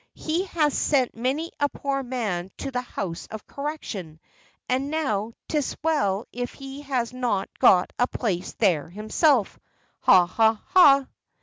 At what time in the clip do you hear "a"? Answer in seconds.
1.59-1.69, 7.99-8.07